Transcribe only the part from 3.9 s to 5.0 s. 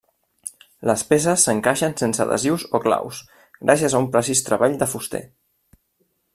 a un precís treball de